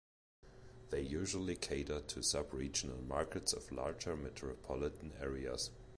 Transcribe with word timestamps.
They 0.89 1.01
usually 1.01 1.55
cater 1.55 2.01
to 2.01 2.23
sub-regional 2.23 3.03
markets 3.03 3.53
of 3.53 3.71
larger 3.71 4.15
metropolitan 4.15 5.13
areas. 5.21 5.69